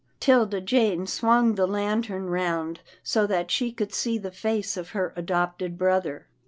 "'Tilda 0.19 0.59
Jane 0.59 1.05
swung 1.05 1.53
the 1.53 1.67
lantern 1.67 2.25
round 2.25 2.79
so 3.03 3.27
that 3.27 3.51
she 3.51 3.71
could 3.71 3.93
see 3.93 4.17
the 4.17 4.31
face 4.31 4.75
of 4.75 4.89
her 4.97 5.13
adopted 5.15 5.77
brother. 5.77 6.25